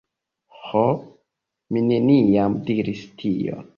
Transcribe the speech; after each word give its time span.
Ho, 0.69 0.81
mi 1.75 1.83
neniam 1.91 2.57
diris 2.71 3.05
tion. 3.23 3.63